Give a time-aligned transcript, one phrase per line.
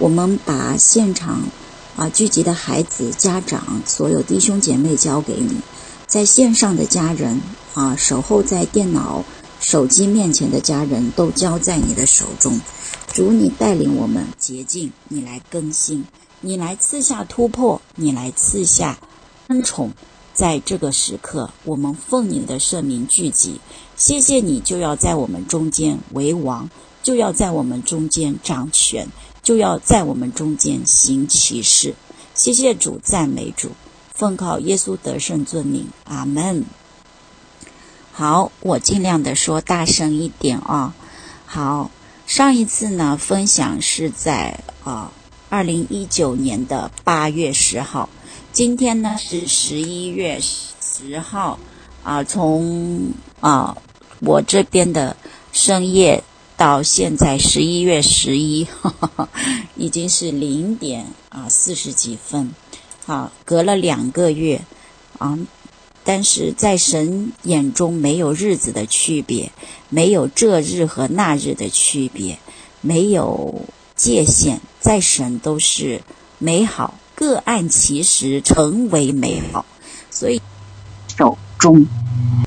[0.00, 1.42] 我们把现场
[1.94, 5.60] 啊聚集的孩子、家长、所有弟兄姐妹交给你，
[6.06, 7.38] 在线上的家人
[7.74, 9.22] 啊，守候在电脑、
[9.60, 12.58] 手机面前的家人都交在你的手中。
[13.12, 16.06] 主，你带领我们洁净，你来更新，
[16.40, 18.98] 你来赐下突破，你来赐下
[19.48, 19.92] 恩宠。
[20.32, 23.60] 在这个时刻，我们奉你的圣名聚集，
[23.98, 26.70] 谢谢你就要在我们中间为王，
[27.02, 29.06] 就要在我们中间掌权，
[29.50, 31.96] 就要在我们中间行其事。
[32.34, 33.72] 谢谢主，赞美主，
[34.14, 36.64] 奉靠耶稣得胜尊名，阿门。
[38.12, 40.94] 好，我尽量的说大声一点啊。
[41.46, 41.90] 好，
[42.28, 45.10] 上一次呢，分享是在啊
[45.48, 48.08] 二零一九年的八月十号。
[48.52, 51.58] 今天呢是十一月十号，
[52.04, 53.10] 啊，从
[53.40, 53.76] 啊
[54.20, 55.16] 我这边的
[55.50, 56.22] 深夜
[56.60, 58.66] 到现在十一月十一，
[59.76, 62.52] 已经是零点啊四十几分，
[63.06, 64.60] 啊，隔了两个月，
[65.16, 65.38] 啊，
[66.04, 69.52] 但是在神眼中没有日子的区别，
[69.88, 72.38] 没有这日和那日的区别，
[72.82, 73.64] 没有
[73.96, 76.02] 界限，在神都是
[76.36, 76.92] 美好。
[77.14, 79.64] 各按其时成为美好，
[80.10, 80.42] 所以
[81.16, 81.86] 手中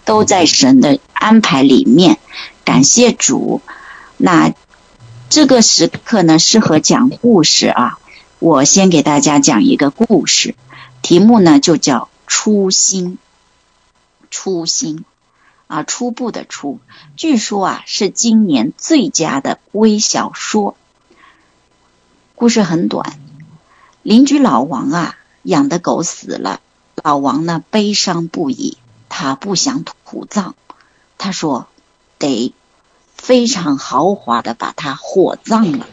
[0.06, 2.20] 都在神的安排里面。
[2.64, 3.60] 感谢主。
[4.18, 4.54] 那
[5.30, 8.00] 这个时刻呢，适合讲故事啊。
[8.40, 10.56] 我先给大家讲一个故事，
[11.02, 13.18] 题目呢就叫“初心”。
[14.30, 15.06] 初心
[15.68, 16.80] 啊，初步的初，
[17.16, 20.76] 据说啊是今年最佳的微小说。
[22.36, 23.18] 故事很短。
[24.02, 26.60] 邻居老王啊，养的狗死了，
[26.96, 28.78] 老王呢悲伤不已，
[29.08, 30.54] 他不想土葬，
[31.18, 31.68] 他说
[32.20, 32.54] 得
[33.24, 35.88] 非常豪华的把它火葬了，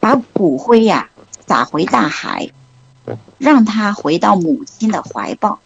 [0.00, 2.50] 把骨灰呀、啊、撒回大海，
[3.36, 5.60] 让他回到母亲的怀抱。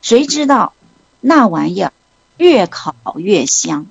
[0.00, 0.74] 谁知道
[1.20, 1.92] 那玩意儿
[2.36, 3.88] 越烤越香，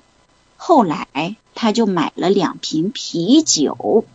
[0.56, 4.06] 后来他就买了两瓶啤酒。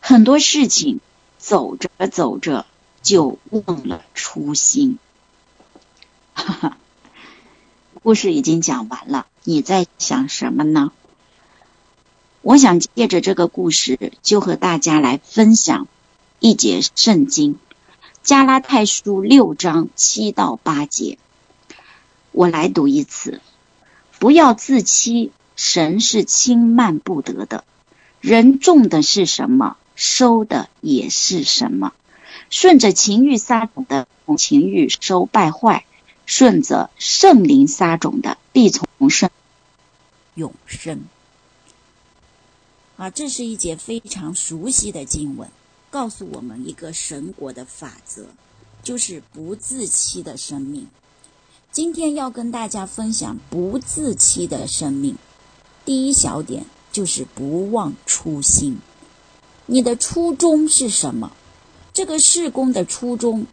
[0.00, 0.98] 很多事情
[1.38, 2.66] 走着走着
[3.02, 4.98] 就忘了初心。
[6.34, 6.76] 哈哈，
[8.02, 10.92] 故事已经讲完了，你在想什么呢？
[12.42, 15.88] 我想借着这个故事，就和大家来分享
[16.38, 17.54] 一节圣经，
[18.22, 21.16] 《加拉太书》六章七到八节。
[22.30, 23.40] 我来读一次：
[24.18, 27.64] 不要自欺，神是轻慢不得的。
[28.20, 29.78] 人种的是什么？
[29.96, 31.94] 收的也是什么？
[32.50, 35.84] 顺着情欲撒种的，情欲收败坏；
[36.28, 39.30] 顺着圣灵撒种的，必从圣
[40.34, 41.00] 永生。
[42.98, 45.48] 啊，这是一节非常熟悉的经文，
[45.88, 48.26] 告诉我们一个神国的法则，
[48.82, 50.86] 就是不自欺的生命。
[51.72, 55.16] 今天要跟大家分享不自欺的生命。
[55.86, 58.78] 第一小点就是不忘初心。
[59.64, 61.32] 你的初衷是什么？
[61.94, 63.46] 这个事工的初衷，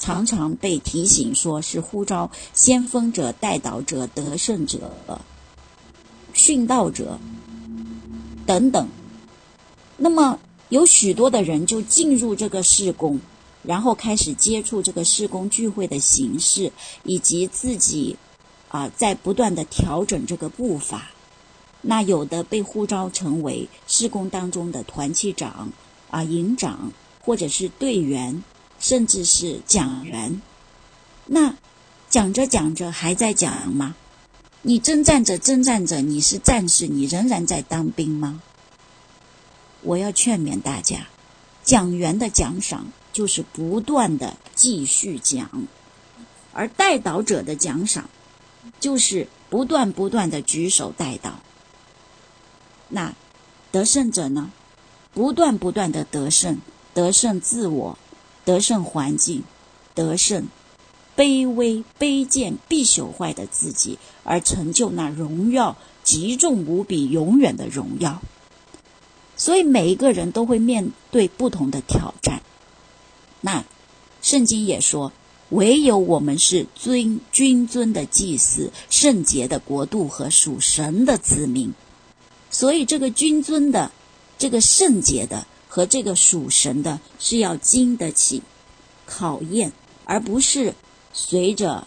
[0.00, 4.90] 常常被提醒说是呼召先锋者、带导者、得胜者、
[6.34, 7.20] 殉道者
[8.46, 8.88] 等等。
[9.96, 10.40] 那么
[10.70, 13.20] 有许多的人就进入这个事工，
[13.62, 16.72] 然后开始接触这个事工聚会的形式，
[17.04, 18.16] 以及自己
[18.68, 21.10] 啊、在不断的调整这个步伐。
[21.82, 25.72] 那有的被呼召成为事工当中的团契长
[26.10, 28.42] 啊、营长，或者是队员，
[28.80, 30.42] 甚至是讲员。
[31.26, 31.54] 那
[32.08, 33.94] 讲着讲着还在讲吗？
[34.62, 38.42] 你征战着征战着，你是战士，你仍然在当兵吗？
[39.82, 41.06] 我要劝勉大家，
[41.62, 45.48] 讲员的奖赏就是不断的继续讲，
[46.52, 48.10] 而代祷者的奖赏
[48.78, 51.30] 就是不断不断的举手代祷。
[52.88, 53.14] 那
[53.70, 54.50] 得胜者呢？
[55.14, 56.60] 不断不断的得胜，
[56.92, 57.98] 得胜自我，
[58.44, 59.42] 得胜环境，
[59.94, 60.48] 得胜
[61.16, 68.22] 卑微卑贱必朽坏的自己，而成就那荣耀极重无比永远的荣耀。
[69.36, 72.42] 所以每一个人都会面对不同的挑战。
[73.40, 73.64] 那
[74.22, 75.12] 圣经也说，
[75.48, 81.72] 唯有我们是尊君尊的祭司，圣洁的国度和属神的子民。
[82.50, 83.90] 所以，这个君尊的、
[84.36, 88.42] 这个圣洁的和这个属神的，是要经得起
[89.06, 89.72] 考验，
[90.04, 90.74] 而不是
[91.12, 91.86] 随着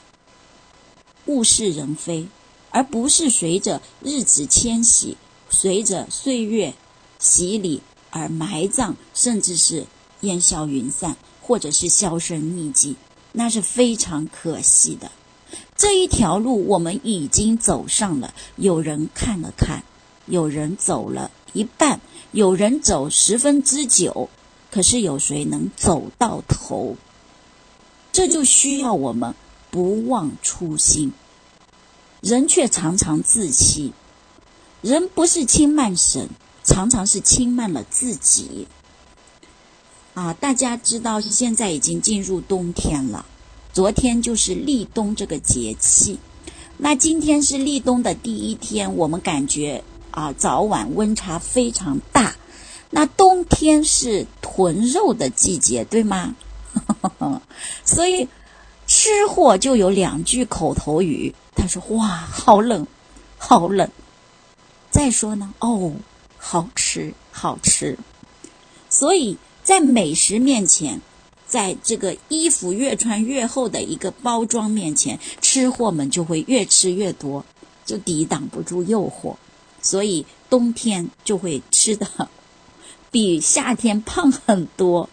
[1.26, 2.28] 物是人非，
[2.72, 5.18] 而不是随着日子迁徙、
[5.50, 6.74] 随着岁月
[7.20, 9.86] 洗礼而埋葬，甚至是
[10.22, 12.96] 烟消云散，或者是销声匿迹，
[13.34, 15.12] 那是非常可惜的。
[15.76, 19.84] 这一条路我们已经走上了，有人看了看，
[20.26, 22.00] 有人走了一半，
[22.34, 24.28] 有人走十分之九，
[24.72, 26.98] 可是有谁能走到头？
[28.12, 29.36] 这就需要我们
[29.70, 31.14] 不忘初心。
[32.22, 33.94] 人却常常自欺，
[34.82, 36.28] 人不是轻慢神，
[36.64, 38.68] 常常是轻慢了自己。
[40.16, 43.28] 啊，大家知道现在已经进入冬天了。
[43.74, 46.18] 昨天就是立冬这个节气，
[46.78, 49.84] 那今天是立冬的第一天，我们感觉
[50.14, 52.36] 啊早晚温差非常大。
[52.90, 56.36] 那冬天是囤肉的季节，对吗？
[57.84, 58.28] 所以
[58.88, 62.86] 吃货就有两句口头语，他说：“哇，好冷，
[63.38, 63.90] 好冷。”
[64.92, 65.94] 再说呢，哦，
[66.38, 67.98] 好吃，好吃。
[68.90, 71.02] 所以在美食面前。
[71.46, 77.46] 在这个衣服越穿越厚的一个包装面前，吃货们就会越吃越多，
[77.86, 79.36] 就抵挡不住诱惑，
[79.84, 82.08] 所以冬天就会吃得
[83.12, 85.08] 比夏天胖很多。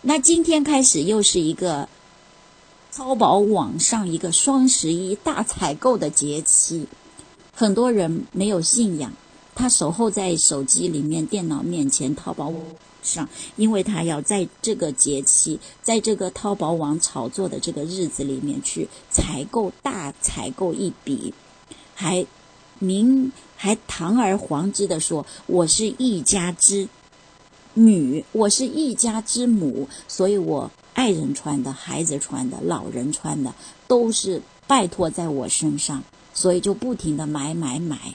[0.00, 1.86] 那今天开始又是一个
[2.90, 6.86] 淘宝网上一个双十一大采购的节气，
[7.52, 9.12] 很多人没有信仰，
[9.54, 12.62] 他守候在手机里面、电脑面前，淘宝网。
[13.02, 13.26] 上，
[13.56, 21.32] 因为他要在这个节气，在这个淘宝网炒作的这个日子里面去采购大采购一笔，
[21.94, 22.26] 还
[22.78, 26.88] 明还堂而皇之的说，我是一家之
[27.74, 33.52] 女，我是一家之母，所以我爱人穿的、孩子穿的、老人穿的
[33.86, 36.02] 都是拜托在我身上，
[36.32, 38.14] 所以就不停的买买买，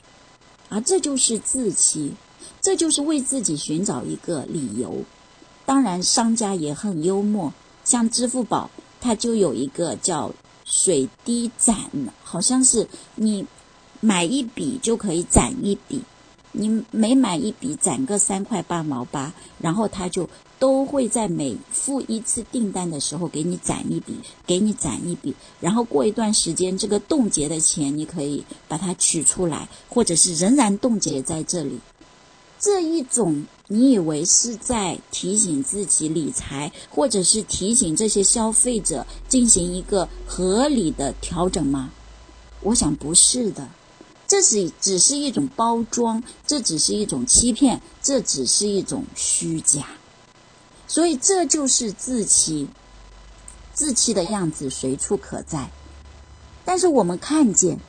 [0.70, 2.14] 啊，这就是自欺。
[2.60, 5.04] 这就是为自己寻找一个理由。
[5.64, 7.54] 当然，商家也很幽默，
[7.84, 10.34] 像支付宝，它就有一个叫
[10.66, 11.76] “水滴攒”，
[12.24, 13.46] 好像是你
[14.06, 16.00] 买一笔就可以攒一笔，
[16.52, 20.30] 你每买一笔攒个三块八毛八，然后他就
[20.60, 24.14] 都会在每付一次订单的时候给你攒一笔，
[24.46, 31.80] 给你攒一笔，然后过一段时间，这个冻结的钱你可以把它取出来，或者是仍然冻结在这里。
[32.60, 41.90] 这一种，你以为是在提醒自己理财，或者是提醒这些消费者进行一个合理的调整吗？
[42.62, 43.68] 我想不是的，
[44.28, 49.86] 这是只是一种包装，这只是一种欺骗，这只是一种虚假。
[50.88, 52.68] 所以这就是自欺，
[53.74, 55.70] 自欺的样子随处可在。
[56.64, 57.80] 但是我们看见，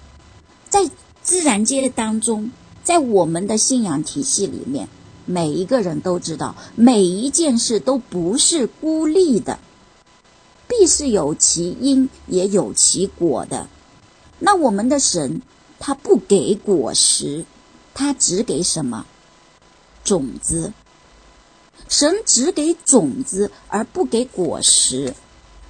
[0.69, 0.91] 在
[1.23, 2.50] 自然界当中。
[2.85, 4.89] 在我们的信仰体系里面，
[5.25, 9.59] 每一个人都知道，每一件事都不是孤立的，
[10.69, 13.67] 必是有其因也有其果的。
[14.39, 15.43] 那我们的神，
[15.78, 17.44] 他不给果实，
[17.94, 19.06] 他只给什么？
[20.05, 20.73] 种子。
[21.88, 25.14] 神只给种子，而不给果实。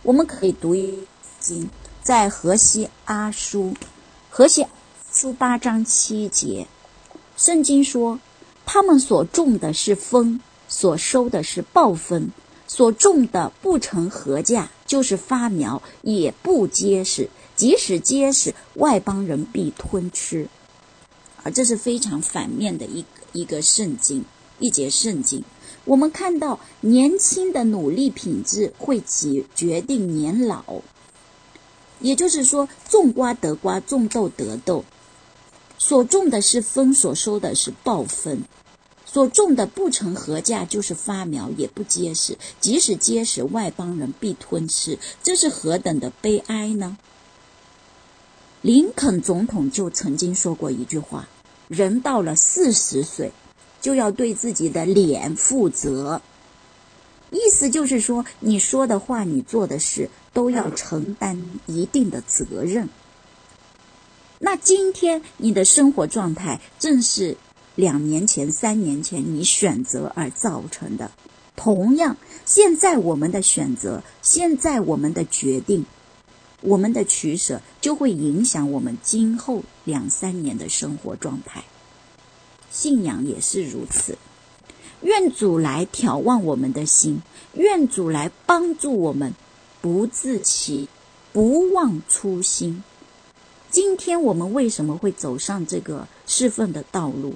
[0.03, 1.00] 我们可以读一
[1.41, 1.69] 经，
[2.03, 3.75] 在何西阿书，
[4.31, 4.67] 何西
[5.12, 6.69] 书八章七节。
[7.37, 8.19] 圣经说，
[8.64, 12.31] 他们所种的是风，所收的是暴风，
[12.66, 17.28] 所种的不成禾稼，就是发苗，也不结实。
[17.57, 20.49] 即使结实，外邦人必吞吃。
[21.43, 24.25] 而这是非常反面的一一个圣经，
[24.59, 25.43] 一节圣经。
[25.85, 30.83] 我们看到年轻的努力品质会决决定年老，
[32.01, 34.85] 也就是说，种瓜得瓜，种豆得豆。
[35.79, 38.39] 所种的是风，所收的是暴风；
[39.05, 42.37] 所种的不成合价，就是发苗也不结实。
[42.61, 44.99] 即使结实，外邦人必吞吃。
[45.23, 46.99] 这是何等的悲哀呢？
[48.66, 51.28] 林肯总统就曾经说过一句话
[51.70, 53.30] ：“人到了四十岁，
[53.80, 56.20] 就要对自己的脸负责。”
[57.30, 62.88] 意思就是说，你说的话，你做的事，都要承担一定的责任。
[64.40, 67.37] 那今天你的生活状态正是
[67.76, 71.12] 两年前、三年前你选择而造成的。
[71.54, 75.87] 同样，现在我们的选择，现在我们的决定，
[76.63, 81.65] 我们的取舍，就会影响我们今后两三年的生活状态。
[82.71, 84.17] 信仰也是如此。
[85.03, 87.21] 愿主来挑望我们的心，
[87.55, 89.35] 愿主来帮助我们，
[89.81, 90.89] 不自欺，
[91.33, 92.83] 不忘初心。
[93.71, 97.35] 今天我们为什么会走上这个侍奉的道路？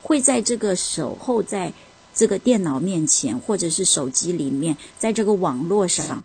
[0.00, 1.72] 会在这个守候在
[2.14, 6.24] 这个电脑面前，或者是手机里面，在这个网络上，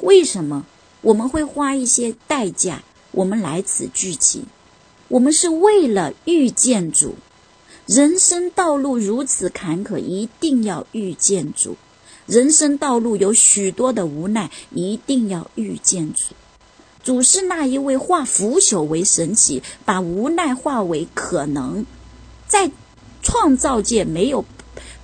[0.00, 0.64] 为什么
[1.00, 2.82] 我们会花一些代价？
[3.10, 4.44] 我们来此聚集，
[5.08, 7.14] 我们是为了遇见主。
[7.86, 11.76] 人生道路如此坎坷，一定要遇见主。
[12.26, 16.34] 人生道路有许多的无奈，一定要遇见主。
[17.02, 21.86] 主是那一位化腐朽为神奇，把无奈化为可能。
[22.46, 22.70] 在
[23.22, 24.44] 创造界没有，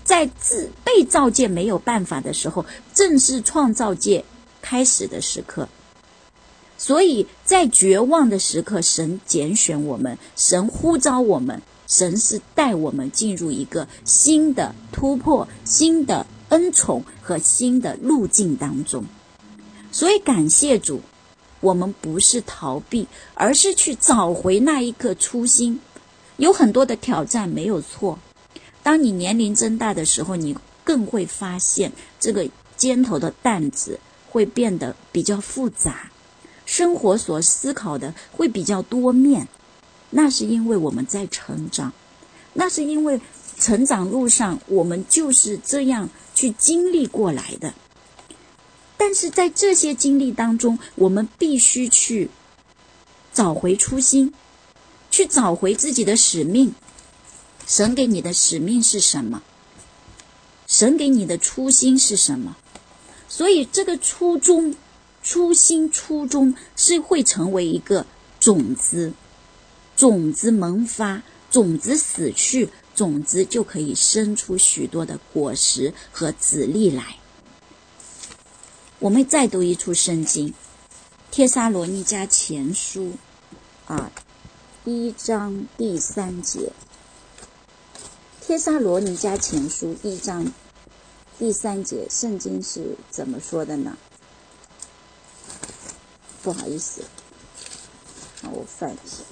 [0.05, 4.23] 在自被造界没有办法的时候，正是创造界
[4.61, 5.67] 开始的时刻。
[6.77, 19.05] 所以在绝望的时刻，神拣选我们，神呼召我们，神是带我们进入一个新的突破、新的恩宠和新的路径当中。
[19.93, 21.01] 所以感谢主。
[21.61, 25.81] 我们不是逃避，而是去找回那一颗初心。
[26.37, 28.19] 有很多的挑战没有错。
[28.83, 30.55] 当你年龄增大的时候，你
[30.85, 31.91] 更会发现
[32.21, 36.11] 这个肩头的担子会变得比较复杂，
[36.67, 39.49] 生活所思考的会比较多面。
[40.11, 41.93] 那是因为我们在成长，
[42.53, 43.21] 那是因为
[43.59, 47.75] 成长路上我们就是这样去经历过来的。
[48.97, 52.31] 但是在这些经历当中，我们必须去
[53.33, 54.33] 找回初心，
[55.11, 56.75] 去找回自己的使命。
[57.67, 59.43] 神给你的使命是什么？
[60.67, 62.57] 神给你的初心是什么？
[63.29, 64.75] 所以这个初衷、
[65.25, 68.05] 初心、初衷是会成为一个
[68.39, 69.15] 种子，
[69.97, 77.17] 种子萌发，种子死去，种子就可以生出许多的果实和籽粒来。
[78.99, 80.51] 我们再读一处圣经，
[81.31, 83.13] 《帖撒罗尼迦前书》
[83.93, 84.13] 啊，
[84.85, 86.71] 一章第三节，
[88.47, 90.53] 《帖撒罗尼迦前书》一章
[91.39, 93.97] 第三节，圣经是怎么说的呢？
[96.45, 97.03] 不好意思，
[98.43, 99.25] 让我翻一下。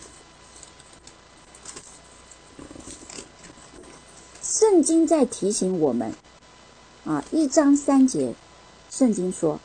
[4.43, 6.11] 圣经在提醒我们
[7.05, 8.35] 啊，一章三节。
[8.89, 9.61] 圣经说，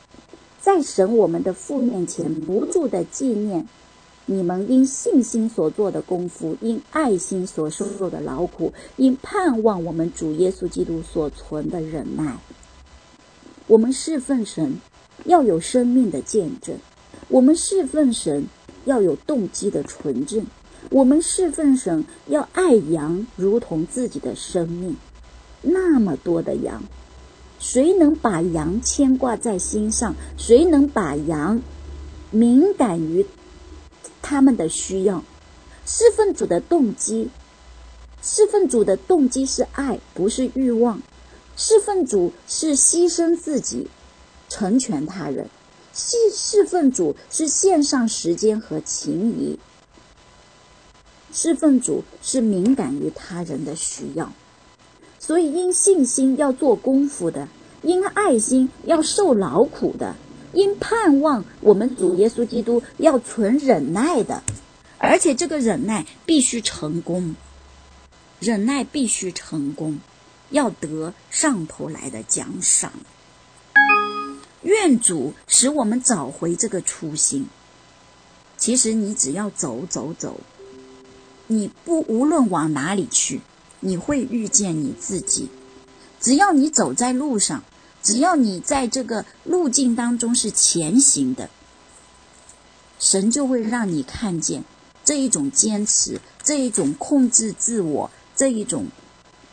[0.60, 3.66] 在神我们的父面前不住的纪念
[4.25, 12.38] 你们因信心所做的功夫，因爱心所受受的劳苦，因盼望我们主耶稣基督所存的忍耐。
[13.68, 14.82] 我们侍奉神
[15.24, 16.77] 要有生命的见证，
[17.29, 18.48] 我们侍奉神
[18.86, 20.46] 要有动机的纯正，
[20.89, 24.96] 我们侍奉神要爱羊如同自己的生命，
[25.62, 26.81] 那么多的羊。
[27.60, 30.15] 谁能把羊牵挂在心上？
[30.38, 31.62] 谁能把羊
[32.31, 33.25] 敏感于
[34.22, 35.24] 他们的需要？
[35.86, 37.29] 侍奉主的动机，
[38.22, 41.01] 侍奉主的动机是爱，不是欲望。
[41.55, 43.88] 侍奉主是牺牲自己，
[44.48, 45.50] 成全他人。
[45.98, 49.58] 侍侍奉主是献上时间和情谊。
[51.34, 54.32] 侍奉主是敏感于他人的需要。
[55.20, 57.48] 所以，因信心要做功夫的，
[57.82, 60.16] 因爱心要受劳苦的，
[60.54, 64.44] 因盼望我们主耶稣基督要存忍耐的，
[65.00, 67.36] 而且这个忍耐必须成功，
[68.39, 70.00] 忍耐必须成功，
[70.51, 72.94] 要得上头来的奖赏。
[74.67, 77.47] 愿主使我们找回这个初心。
[78.57, 80.41] 其实你只要走走走，
[81.47, 83.41] 你不无论往哪里去。
[83.79, 85.50] 你会遇见你自己，
[86.19, 87.63] 只要你走在路上，
[88.01, 91.47] 只要你在这个路径当中是前行的，
[93.00, 94.63] 神就会让你看见
[95.05, 98.88] 这一种坚持，这一种控制自我，这一种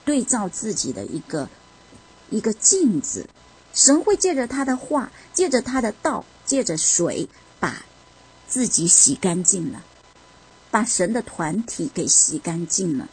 [0.07, 1.51] 对照自己的一个
[2.31, 3.29] 一个镜子。
[3.75, 7.29] 神会借着他的话，借着他的道，借着水，
[7.59, 7.85] 把
[8.49, 9.83] 自己洗干净了，
[10.71, 13.09] 把神的团体给洗干净了。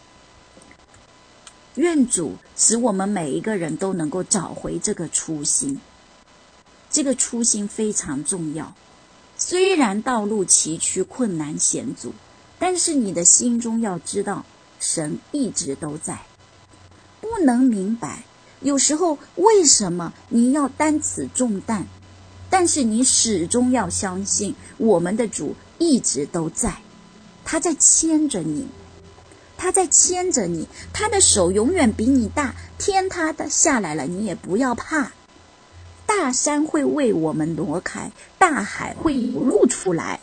[1.76, 5.82] 愿主使我们每一个人都能够找回这个初心，
[6.92, 8.74] 这个初心非常重要。
[9.38, 12.14] 虽然道路崎岖、困难险阻，
[12.60, 14.46] 但是你的心中要知道，
[14.80, 16.20] 神一直都在。
[17.20, 18.24] 不能明白，
[18.62, 21.84] 有时候为什么你要担此重担，
[22.50, 26.78] 但是你始终要相信，我们的主一直都在，
[27.44, 28.68] 他在牵着你。
[29.58, 32.56] 他在牵着你，他的手永远比你大。
[32.80, 35.12] 天塌的下来了，你也不要怕。
[36.08, 40.20] 大山会为我们挪开，大海会有路出来。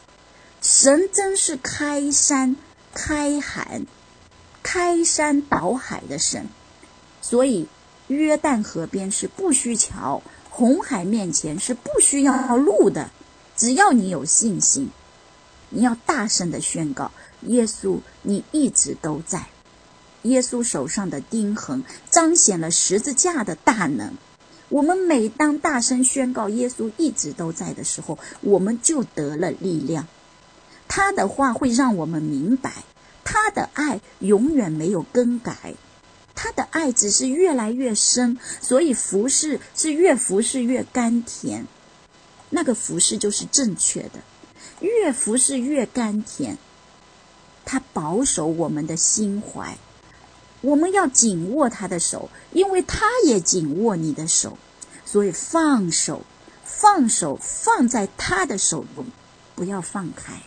[0.61, 2.57] 神真是开山、
[2.93, 3.83] 开海、
[4.65, 6.49] 开山倒海的神。
[7.21, 7.69] 所以，
[8.09, 13.11] 约旦河边是不需桥，红海面前是不需要路的。
[13.57, 14.91] 只要你有信心，
[15.71, 17.11] 你要大声的宣告：
[17.43, 19.47] 耶稣，你一直都在。
[20.23, 24.15] 耶稣手上的钉痕彰显了十字架的大能。
[24.69, 30.07] 我们每当大声宣告耶稣一直都在的时候，我们就得了力量。
[30.89, 32.85] 他的话会让我们明白，
[33.25, 35.75] 他的爱永远没有更改，
[36.41, 41.67] 他的爱只是越来越深，所以服侍是越服侍越甘甜。
[42.51, 44.21] 那个服侍就是正确的，
[44.79, 46.57] 越服侍越甘甜。
[47.65, 49.77] 他保守我们的心怀。
[50.61, 54.57] 我们要紧握他的手，因为他也紧握你的手，
[55.05, 56.23] 所以放手，
[56.65, 59.05] 放手，放在他的手中，
[59.57, 60.41] 不要放开。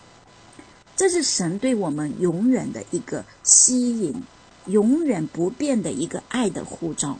[0.96, 4.24] 这是神对我们永远的一个吸引，
[4.66, 7.18] 永远不变的一个爱的护照。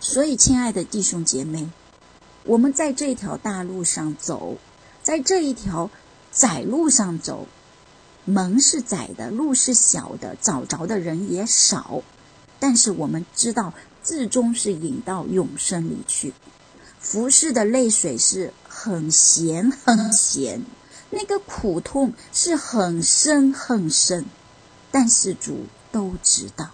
[0.00, 1.70] 所以，亲爱的弟兄姐妹，
[2.44, 4.58] 我们在这条大路上走，
[5.02, 5.90] 在这一条
[6.32, 7.46] 窄路上走。
[8.24, 12.02] 门是窄的，路是小的，找着的人也少。
[12.58, 16.32] 但是我们知道，至终是引到永生里去。
[16.98, 20.62] 服侍的泪水是很咸很咸，
[21.10, 24.24] 那个苦痛是很深很深。
[24.90, 26.72] 但是主都知道，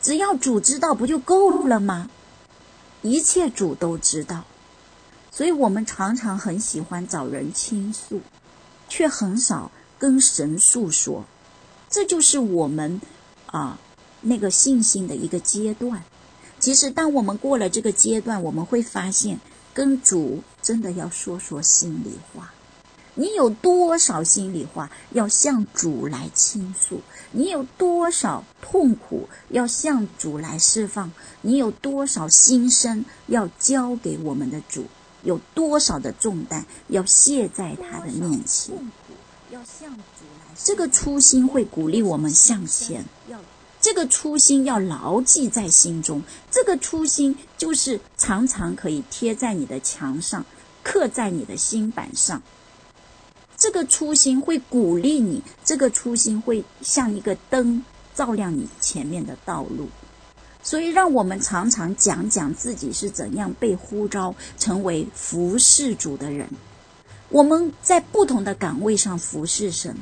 [0.00, 2.08] 只要主知道，不就够了吗？
[3.02, 4.44] 一切主都知道，
[5.30, 8.22] 所以我们常常很喜欢找人倾诉，
[8.88, 9.70] 却很少。
[9.98, 11.26] 跟神诉说，
[11.90, 12.98] 这就是我们
[13.46, 13.78] 啊
[14.22, 16.02] 那个信心的一个阶段。
[16.58, 19.38] 其实，当我们过了这个阶段，我们会发现，
[19.74, 22.54] 跟主真的要说说心里话。
[23.14, 27.00] 你有多少心里话要向主来倾诉？
[27.32, 31.12] 你有多少痛苦要向主来释放？
[31.42, 34.86] 你有多少心声要交给我们的主？
[35.22, 38.74] 有多少的重担要卸在他的面前？
[39.50, 43.04] 要向主来，这个初心会鼓励我们向前。
[43.80, 46.22] 这个初心要牢记在心中。
[46.50, 50.46] 这个初心就是常常可以贴在你的墙上，
[50.82, 52.42] 刻在你的心板上。
[53.62, 59.88] 这个初心会鼓励你，这个初心会像一个灯照亮你前面的道路。
[60.64, 66.48] 所以，让我们常常讲讲自己是怎样被呼召成为服侍主的人。
[67.28, 69.96] 我们在不同的岗位上服侍神，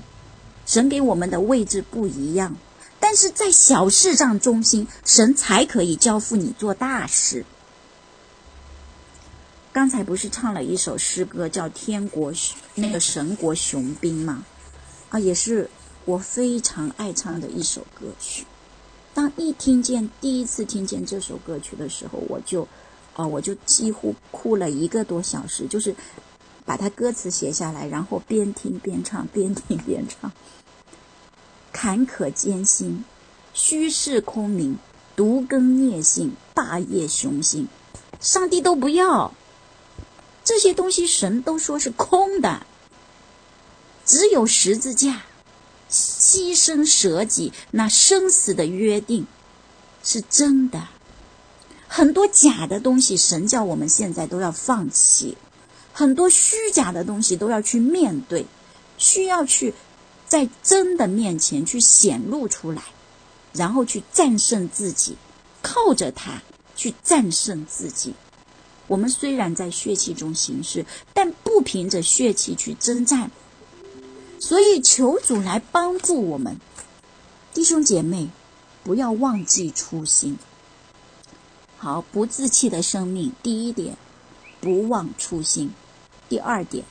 [0.64, 2.56] 神给我们的位置不一样，
[2.98, 7.44] 但是在小事上忠心，神才可以交付你做大事。
[9.80, 12.30] 刚才不是唱了一首诗歌，叫《天国
[12.74, 14.44] 那个神国雄兵》吗？
[15.08, 15.70] 啊，也是
[16.04, 18.44] 我非常爱唱的一首歌曲。
[19.14, 22.68] 当一听见第一次听见这首歌曲的时候，我就，
[23.14, 25.96] 啊，我就几乎哭了一个多小时，就是。
[26.66, 30.30] 把它歌词写下来，然后边听边唱，边听边唱。
[31.72, 33.02] 坎坷艰辛，
[33.54, 34.76] 虚室空明，
[35.16, 37.66] 独根孽性，霸业雄心，
[38.20, 39.32] 上帝都不要
[40.44, 42.66] 这些东西，神都说是空的。
[44.04, 45.22] 只有十字架，
[45.90, 49.26] 牺牲舍己，那生死的约定
[50.02, 50.88] 是真的。
[51.86, 55.36] 很多假的东西，神叫我们现在都要放弃。
[55.92, 58.46] 很多虚假的东西都要去面对，
[58.96, 59.74] 需要去
[60.26, 62.82] 在真的面前去显露出来，
[63.52, 65.16] 然后去战胜自己，
[65.62, 66.42] 靠着它
[66.74, 68.14] 去战胜自己。
[68.90, 73.30] 我们虽然在血气中行事，但不凭着血气去征战，
[74.40, 76.58] 所以求主来帮助我们，
[77.54, 78.30] 弟兄姐妹，
[78.82, 80.36] 不要忘记初心。
[81.78, 83.96] 好，不自弃的生命，第一点，
[84.60, 85.70] 不忘初心。
[86.28, 86.84] 第二点，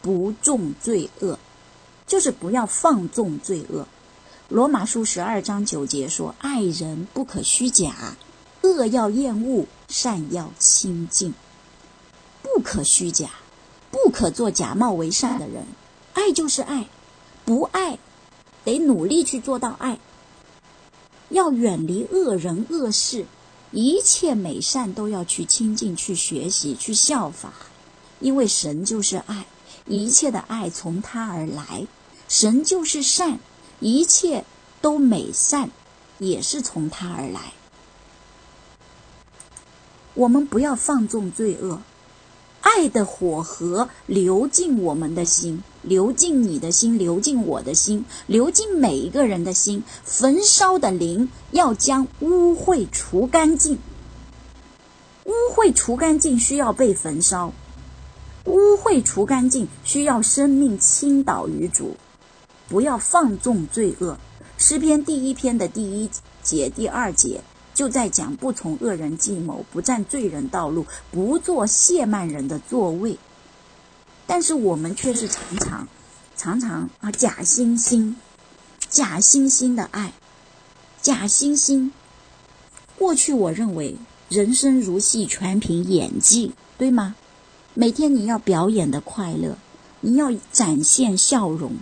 [0.00, 1.40] 不重罪恶，
[2.06, 3.88] 就是不要放纵罪恶。
[4.48, 8.16] 罗马书十二章九节说：“爱人不可虚假，
[8.64, 11.34] 恶要厌恶，善要亲近。
[12.42, 13.28] 不可虚假，
[13.90, 15.66] 不可做假冒为善的人。
[16.14, 16.86] 爱就是爱，
[17.44, 17.98] 不爱
[18.64, 19.98] 得努力去做到爱。
[21.28, 23.26] 要远离恶人恶事，
[23.70, 27.52] 一切美善都要去亲近、去学习、去效法。”
[28.20, 29.44] 因为神就是爱，
[29.86, 31.86] 一切的爱从他而来；
[32.28, 33.38] 神就是善，
[33.80, 34.46] 一切
[34.80, 35.70] 都美善，
[36.18, 37.52] 也是从他而来。
[40.14, 41.80] 我们不要放纵罪恶，
[42.60, 49.82] 爱的火河流进我们的心，流进你的心，流进我的心，流进每一个人的心。
[50.04, 53.78] 焚烧的灵要将污秽除干净，
[55.24, 57.52] 污秽除干净需要被焚烧，
[58.44, 61.96] 污秽除干净需要生命倾倒于主，
[62.68, 64.16] 不要放纵罪恶。
[64.56, 66.08] 诗篇第一篇的第一
[66.42, 67.40] 节、第二节。
[67.74, 73.18] 就在讲不从恶人计谋，不占罪人道路，不做亵慢人的座位。
[74.26, 75.88] 但是我们却是常常、
[76.36, 78.14] 常常啊，假惺惺、
[78.88, 80.12] 假惺惺的爱，
[81.02, 81.90] 假惺惺。
[82.96, 83.96] 过去我认为
[84.28, 87.16] 人生如戏，全凭演技，对吗？
[87.74, 89.58] 每天你要表演的快乐，
[90.00, 91.72] 你要展现笑容，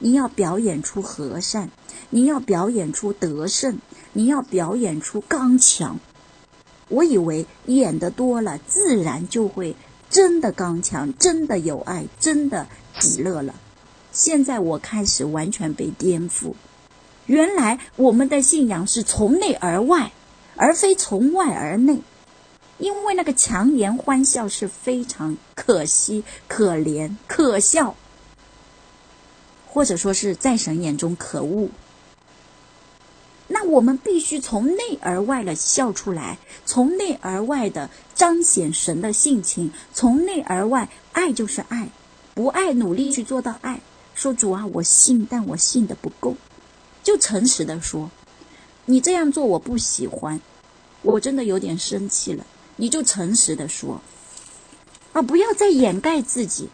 [0.00, 1.70] 你要表演出和善，
[2.10, 3.78] 你要表演出得胜，
[4.12, 5.98] 你要表演出刚强。
[6.88, 9.74] 我以为演的多了，自然就会。
[10.08, 12.68] 真的刚强，真的有爱，真的
[13.00, 13.56] 喜乐了。
[14.12, 16.54] 现在我开始完全被颠覆。
[17.26, 20.12] 原来我们的信仰是从内而外，
[20.54, 22.02] 而非从外而内。
[22.78, 27.96] 因为那个强颜欢笑是非常可惜、可怜、可笑，
[29.66, 31.68] 或者说是在神眼中可恶。
[33.48, 41.88] 那我们必须从内而外的笑出来，从内而外的彰显神的性情，从内而外，爱就是爱，
[42.34, 43.80] 不爱努力去做到爱。
[44.14, 46.34] 说主啊，我信，但我信的不够，
[47.02, 48.10] 就诚实的说，
[48.86, 50.40] 你这样做我不喜欢，
[51.02, 52.44] 我真的有点生气了。
[52.76, 54.00] 你就诚实的说，
[55.12, 56.68] 啊，不要再掩盖自己，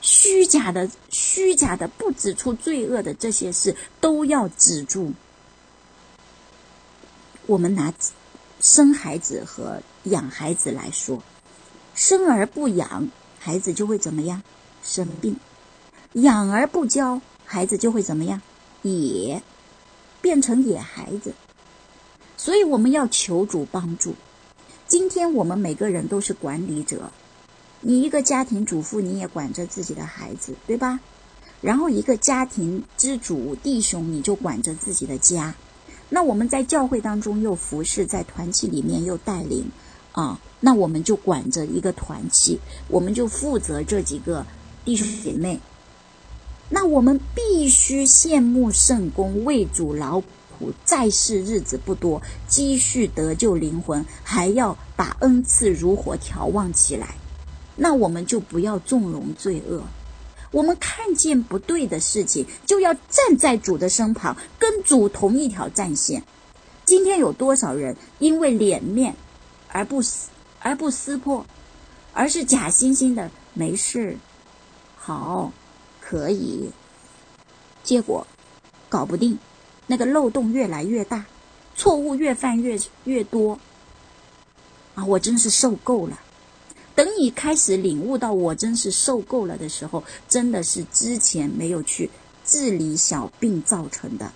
[0.00, 5.12] 虚假的、虚假的不指出罪恶的这些事都要止住。
[7.48, 7.94] 我们拿
[8.60, 11.22] 生孩子和养孩子来说，
[11.94, 13.08] 生而不养，
[13.38, 14.42] 孩子就会怎么样？
[14.82, 15.32] 生病；
[16.12, 18.42] 养而不教，孩子就会怎么样？
[18.82, 19.42] 野，
[20.20, 21.32] 变成野孩子。
[22.36, 24.14] 所以我们要求主帮助。
[24.86, 27.10] 今天我们每个人都是管理者，
[27.80, 31.00] 你一个家庭主妇，你也管着自己的孩子，对吧？
[31.62, 35.54] 然后一个家庭之主弟兄，你就管着自己的家。
[36.10, 39.70] 那我们在教会当中又服侍，在团契里面又带领，
[40.12, 44.44] 啊，那我们就管着一个团契，我们就负责这几个
[44.84, 45.60] 弟兄姐妹。
[46.70, 57.14] 那我们必须羡慕圣工，为主劳苦，在世日子不多，积蓄得救灵魂，还要把恩赐如火调旺起来。
[57.76, 59.82] 那我们就不要纵容罪恶。
[60.50, 66.22] 我们看见不对的事情，就要站在主的身旁，跟主同一条战线。
[66.84, 69.14] 今天有多少人因为脸面
[69.68, 70.30] 而不撕
[70.60, 71.44] 而不撕破，
[72.14, 74.16] 而是假惺惺的没事，
[74.96, 75.52] 好，
[76.00, 76.70] 可以，
[77.84, 78.26] 结果
[78.88, 79.38] 搞不定，
[79.86, 81.26] 那个漏洞越来越大，
[81.76, 83.58] 错误越犯越越多，
[84.94, 86.18] 啊，我真是受够了。
[86.98, 92.10] 等你开始领悟到我真是受够了的时候，真的是之前没有去
[92.44, 94.32] 治理小病造成的。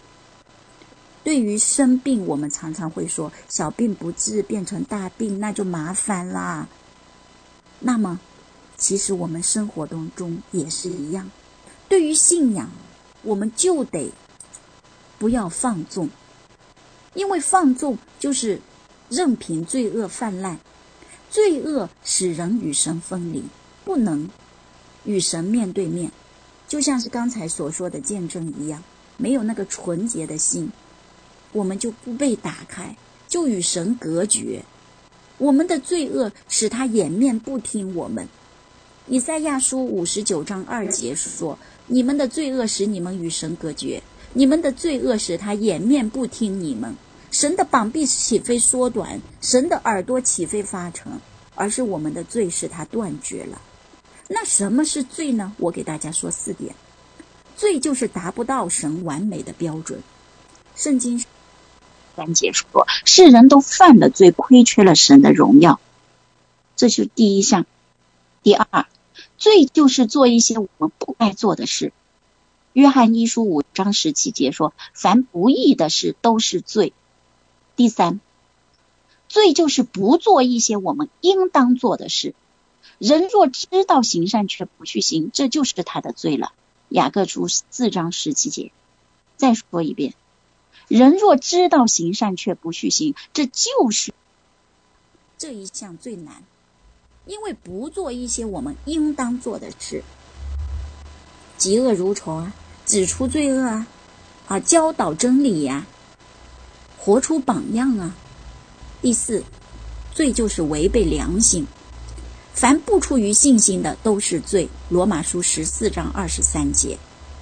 [1.24, 6.68] 对于生病，我们常常会说小病不治变成大病，那就麻烦啦。
[7.80, 8.20] 那么，
[8.76, 11.28] 其实我们生活当中也是一样。
[11.88, 12.70] 对于信仰，
[13.22, 14.12] 我们就得
[15.18, 16.08] 不要放纵，
[17.14, 18.60] 因为放纵就是
[19.08, 20.60] 任凭罪恶泛滥。
[21.32, 23.42] 罪恶使人与神分离，
[23.86, 24.28] 不能
[25.06, 26.12] 与神面对面，
[26.68, 28.82] 就像是刚才所说的见证一样，
[29.16, 30.70] 没有那个纯洁的心，
[31.52, 32.94] 我们就不被打开，
[33.26, 34.62] 就与神隔绝。
[35.38, 38.28] 我们的罪恶使他掩面不听我们。
[39.08, 44.02] 以赛亚书五十九章二节说：“你们的罪恶使你们与神隔绝，
[44.34, 46.94] 你们的罪恶使他掩面不听你们。”
[47.42, 51.10] 神的膀臂岂非缩短，神的耳朵岂非发沉，
[51.56, 53.60] 而是我们的罪使他断绝了。
[54.28, 55.52] 那什么是罪呢？
[55.58, 56.72] 我给大家说四点。
[57.56, 60.04] 罪就是达不到神完美的标准。
[60.76, 61.24] 圣经
[62.14, 65.80] 三节说，世人都犯了罪，亏缺了神的荣耀。
[66.76, 67.66] 这是第一项。
[68.44, 68.86] 第二，
[69.36, 71.92] 罪就是做一些我们不该做的事。
[72.72, 76.92] 约翰一书五章十七节说，凡不义的事都是罪。
[77.82, 78.20] 第三，
[79.28, 82.32] 罪就是不做一些我们应当做的事。
[82.98, 86.52] 人若知道行善却不去行，这就是他的罪了。
[86.90, 88.70] 雅各书四章十七节。
[89.36, 90.14] 再说一遍，
[90.86, 94.14] 人若知道行善却不去行，这就是
[95.36, 96.44] 这一项最难，
[97.26, 100.04] 因为不做一些我们应当做的事，
[101.58, 102.52] 嫉恶如仇啊，
[102.86, 103.88] 指出罪恶啊，
[104.46, 105.84] 啊，教导真理呀、
[107.04, 108.14] 活出榜样啊！
[109.00, 109.42] 第四，
[110.14, 111.66] 罪就是违背良心。
[112.54, 114.68] 凡不出于信心的都是罪。
[114.88, 116.96] 罗马书十四章二十三节。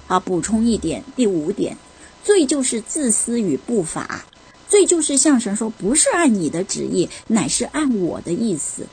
[0.07, 1.77] 好，补充一点，第五点，
[2.23, 4.25] 罪就是自私与不法。
[4.67, 8.87] 罪就是向神说，不是按你的旨意，乃是按我的意思。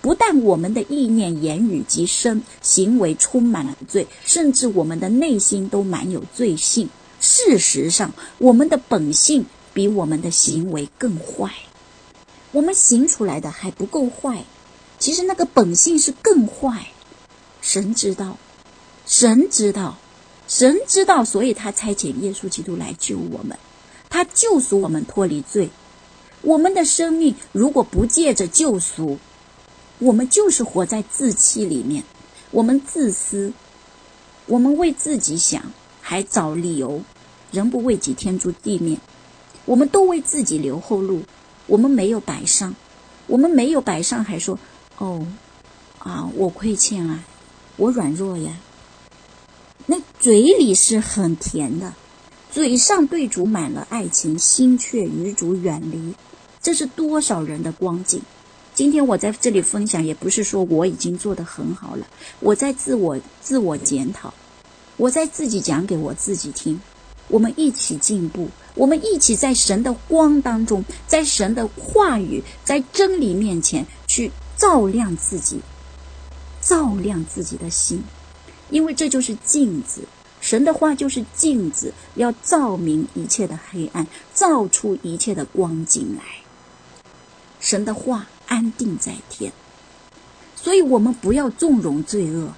[0.00, 6.88] 不但我们的意念、言语及身行为充满了罪，甚至我们的内心都满有罪性。
[7.18, 11.52] 事实上，我们的本性比我们的行为更坏。
[12.52, 14.44] 我们行出来的还不够坏，
[14.98, 16.88] 其实那个本性是更坏。
[17.60, 18.36] 神知道，
[19.06, 19.96] 神知道，
[20.48, 23.58] 神知道，所以他差遣耶稣基督来救我们。
[24.10, 25.70] 他救赎我们脱离罪，
[26.42, 29.18] 我们的生命如果不借着救赎，
[29.98, 32.04] 我们就是活在自欺里面，
[32.50, 33.54] 我们自私，
[34.44, 37.00] 我们为自己想，还找理由，
[37.50, 38.98] 人不为己，天诛地灭，
[39.64, 41.22] 我们都为自己留后路，
[41.66, 42.74] 我们没有摆上，
[43.26, 44.58] 我们没有摆上，还说
[44.98, 45.26] 哦，
[45.98, 47.22] 啊，我亏欠啊，
[47.76, 48.52] 我软弱呀，
[49.86, 51.92] 那嘴里是很甜的。
[52.50, 56.14] 嘴上对主满了爱情，心却与主远离，
[56.60, 58.20] 这是多少人的光景？
[58.74, 62.06] 今天我在这里分享，也不是说我已经做得很好了，
[62.40, 64.34] 我在自我自我检讨，
[64.98, 66.78] 我在自己讲给我自己听。
[67.28, 75.60] 我们一起进步，我们一起在神的光当中，在神的话语，在真理面前去照亮自己，
[76.60, 78.02] 照亮自己的心，
[78.70, 80.00] 因为这就是镜子。
[80.40, 86.22] 神的话就是镜子，要照明一切的黑暗，照出一切的光景来。
[87.60, 89.52] 神的话安定在天，
[90.56, 92.52] 所以我们不要纵容罪恶，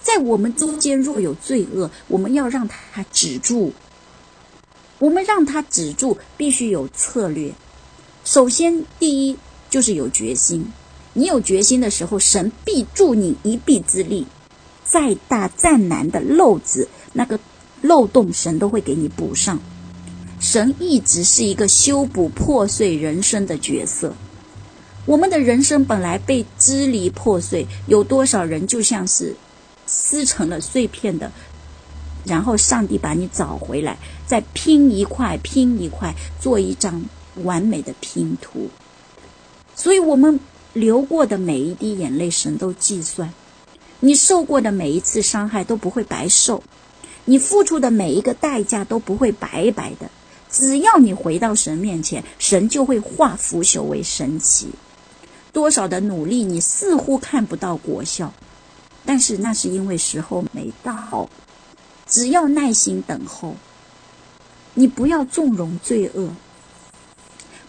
[0.00, 3.72] 在我们中间若有罪恶，我们要让它止住。
[4.98, 7.52] 我们让他止住，必须有策略。
[8.24, 9.36] 首先，第一
[9.70, 10.66] 就是有决心。
[11.14, 14.26] 你有决心的时候，神必助你一臂之力。
[14.84, 17.38] 再大再难的漏子，那个
[17.82, 19.58] 漏洞，神都会给你补上。
[20.40, 24.14] 神一直是一个修补破碎人生的角色。
[25.04, 29.34] 我们的人生本来被支离破碎，有多少人就像是
[29.86, 31.30] 撕成了碎片的，
[32.28, 37.02] 然后上帝把你找回来，再拼一块拼一块，做一张
[37.42, 38.68] 完美的拼图。
[39.74, 40.38] 所以，我们
[40.74, 43.32] 流过的每一滴眼泪，神都计算。
[44.00, 46.62] 你受过的每一次伤害都不会白受，
[47.24, 50.08] 你付出的每一个代价都不会白白的。
[50.50, 54.68] 只要你回到神面前，神就会化腐朽为神奇。
[55.52, 58.32] 多少的努力，你似乎看不到果效，
[59.04, 61.28] 但是那是因为时候没到。
[62.08, 63.54] 只要耐心等候，
[64.74, 66.30] 你不要纵容罪恶，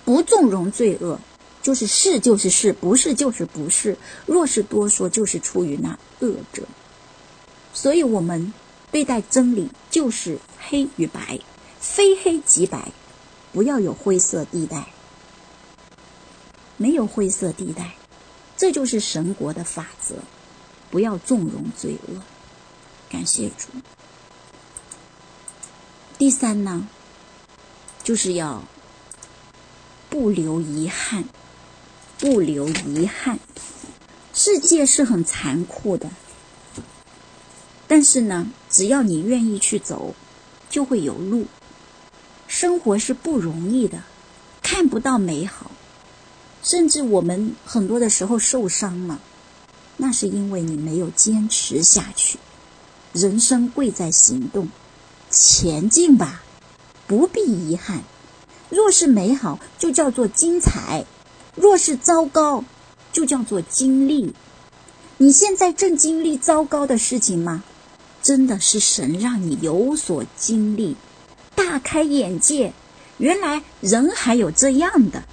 [0.06, 1.20] 不纵容罪恶。
[1.62, 3.98] 就是是就是是，不是就是不是。
[4.26, 6.64] 若是多说，就是出于那恶者。
[7.74, 8.54] 所以，我们
[8.92, 11.38] 对待真理就是黑与白，
[11.82, 12.94] 非黑即白，
[13.52, 14.88] 不要有灰色地带。
[16.78, 17.94] 没有灰色地带，
[18.56, 20.16] 这就是神国的法则。
[20.90, 22.22] 不要纵容罪恶。
[23.10, 23.68] 感谢主。
[26.20, 26.86] 第三呢，
[28.04, 28.66] 就是要
[30.10, 31.24] 不留遗憾。
[32.20, 33.40] 不留遗憾，
[34.34, 36.12] 世界是很残酷的，
[37.88, 40.14] 但是呢，只要你愿意去走，
[40.70, 41.46] 就会有路。
[42.50, 44.04] 生活是不容易的，
[44.62, 45.72] 看不到美好，
[46.62, 49.22] 甚至我们很多的时候受伤了，
[49.96, 52.38] 那是因为你没有坚持下去。
[53.14, 54.68] 人生贵在行动，
[55.30, 56.42] 前进吧，
[57.08, 58.02] 不必遗憾。
[58.70, 61.06] 若是美好，就叫做精彩。
[61.56, 62.64] 若是糟糕，
[63.12, 64.34] 就叫做经历。
[65.18, 67.64] 你现在正经历糟糕的事情吗？
[68.22, 70.96] 真的是神让你有所经历，
[71.56, 72.74] 大开眼界。
[73.18, 75.24] 原来人还有这样的。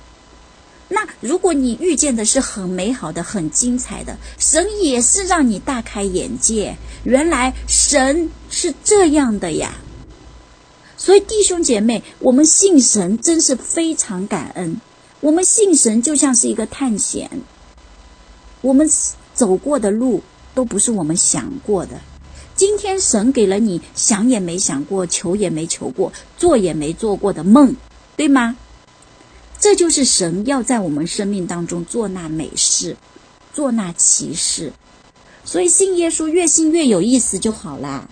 [0.89, 6.77] 那如果你遇见的是很美好的、很精彩的，神也是让你大开眼界。
[7.03, 9.75] 原来神是这样的呀。
[11.07, 14.81] 所以弟兄姐妹，我们信神真是非常感恩。
[15.21, 17.31] 我们信神就像是一个探险，
[18.61, 18.91] 我们
[19.33, 20.21] 走过的路
[20.53, 22.01] 都不是我们想过的。
[22.57, 27.77] 今天神给了你想也没想过、求也没求过、做也没做过的梦，
[28.17, 28.57] 对吗？
[29.61, 32.97] 这就是神要在我们生命当中做那美事、
[33.55, 34.73] 做那奇事。
[35.45, 38.09] 所以信耶稣越信越有意思就好啦。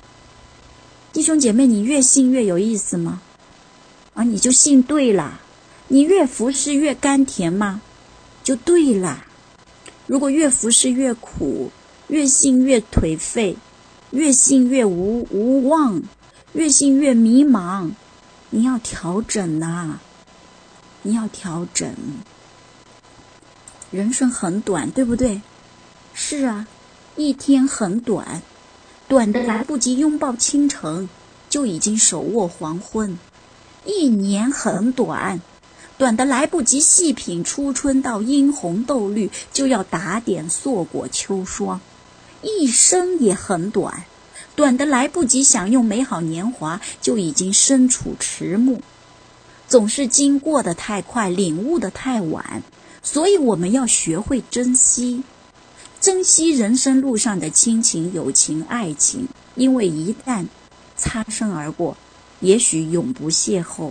[1.14, 3.22] 弟兄姐妹，你越信越有意思吗？
[4.14, 5.40] 啊，你就信对了。
[5.87, 7.81] 你越服侍越甘甜吗？
[8.42, 9.24] 就对了。
[10.09, 11.70] 如果越服侍越苦，
[12.09, 13.57] 越信越颓废，
[14.11, 16.03] 越信越无无望，
[16.53, 17.92] 越信越迷茫，
[18.50, 20.00] 你要调整呐、
[21.03, 21.94] 你要调整。
[23.92, 25.40] 人生很短，对不对？
[26.12, 26.66] 是啊，
[27.14, 28.42] 一天很短，
[29.14, 31.09] 短的来不及拥抱清晨，
[31.48, 33.16] 就已经手握黄昏；
[33.85, 35.40] 一年很短，
[35.96, 41.79] 短的来不及细品初春到樱红豆绿，就要打点硕果秋霜；
[42.42, 44.03] 一生也很短，
[44.57, 48.83] 短的来不及享用美好年华，就已经身处迟暮。
[49.68, 52.64] 总是经过的太快，领悟的太晚。
[53.05, 55.22] 所以我们要学会珍惜，
[56.05, 60.45] 珍惜人生路上的亲情、友情、爱情，因为一旦
[60.99, 61.97] 擦身而过，
[62.40, 63.90] 也许永不邂逅。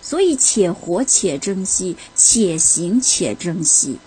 [0.00, 3.98] 所以，且活且珍惜，且行且珍惜，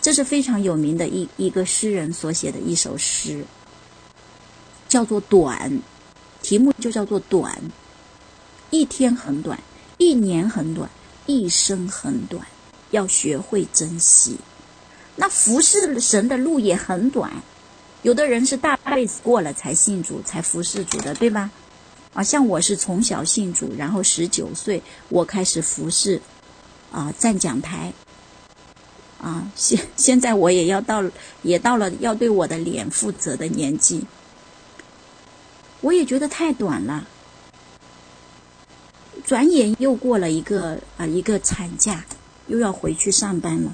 [0.00, 3.44] 这是非常有名的一一个诗人所写的一首诗，
[4.88, 5.70] 叫做《短》，
[6.40, 7.54] 题目就叫做《短》。
[8.70, 9.62] 一天很短，
[9.98, 10.88] 一年很短。
[11.26, 12.42] 一生很短，
[12.90, 14.38] 要学会珍惜。
[15.16, 17.30] 那服侍神的路也很短，
[18.02, 21.50] 有的人是大辈子过了才信主，才服侍主的，对吧？
[22.14, 26.20] 啊，像我是从小信主，然后十九岁我开始服侍，
[26.90, 27.92] 啊，站讲台，
[29.20, 31.04] 啊，现现在我也要到，
[31.42, 34.06] 也到了要对我的脸负责的年纪，
[35.80, 37.06] 我也觉得太短了。
[39.24, 42.04] 转眼又过了一个啊，一个产假，
[42.46, 43.72] 又要回去上班了。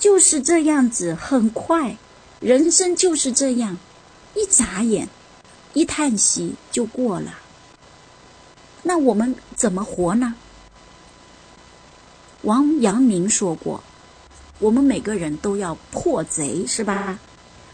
[0.00, 1.94] 就是这样子，很快，
[2.40, 3.76] 人生就是这样，
[4.34, 5.06] 一眨眼，
[5.74, 7.34] 一叹息就过了。
[8.82, 10.34] 那我们怎么活呢？
[12.42, 13.84] 王阳明说过，
[14.58, 17.18] 我们每个人都要破贼，是吧？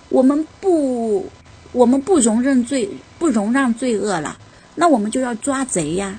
[0.09, 1.31] 我们不，
[1.71, 4.37] 我们不容忍罪，不容让罪恶了，
[4.75, 6.19] 那我们就要抓贼呀。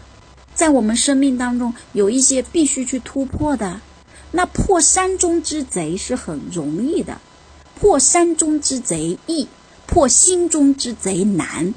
[0.56, 3.82] 在我们生命当中，有一些必须去突破的。
[4.32, 7.20] 那破山中之贼是很容易的，
[7.80, 9.48] 破山中之贼易，
[9.86, 11.74] 破心中之贼难。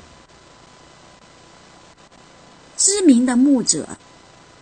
[2.77, 3.89] 知名的牧者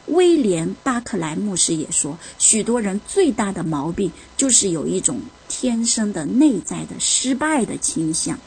[0.07, 8.39] 威廉·巴克莱牧师也说，许多人最大的毛病就是有一种天生的内在的失败的倾向。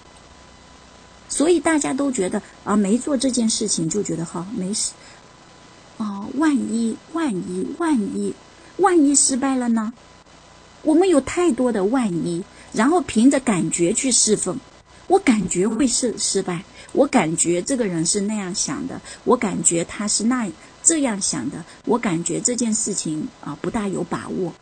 [1.30, 4.92] 所以大家都觉得啊，没做这件事情就觉得好，没事。
[5.98, 8.34] 啊，万一万一万一
[8.82, 9.94] 万一失败了呢？
[10.82, 14.60] 我们有太多的万一，然后凭着感觉去侍奉。
[15.06, 20.50] 我感觉会是失败，我感觉这个人是那样想的，我感觉他是那
[20.82, 24.54] 这样想的，我感觉这件事情啊不大有把握。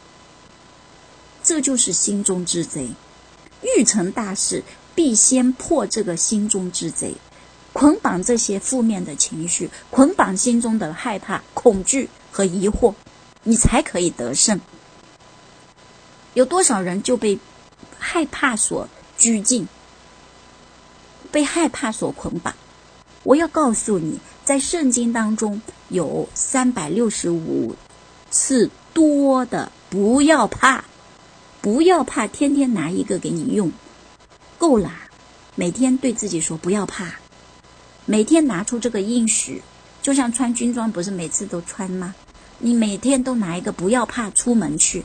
[1.41, 2.89] 这就是心中之贼。
[3.77, 4.63] 欲成大事，
[4.95, 7.15] 必先破这个心中之贼。
[7.71, 12.93] 捆绑这些负面的情绪，捆绑心中的害怕、恐惧和疑惑，
[13.43, 14.59] 你才可以得胜。
[16.33, 17.39] 有多少人就被
[17.97, 19.67] 害怕所拘禁，
[21.31, 22.53] 被害怕所捆绑？
[23.23, 27.75] 我要告诉你，在圣经当中有三百六十五
[28.29, 30.85] 次多的“不要怕，
[31.61, 33.71] 不要怕”，天天拿一个给你用，
[34.57, 34.91] 够了。
[35.55, 37.15] 每天对自己说“不要怕”。
[38.05, 39.61] 每天拿出这个应许，
[40.01, 42.15] 就像穿军装，不是每次都穿吗？
[42.59, 45.03] 你每天都拿一个，不要怕，出门去。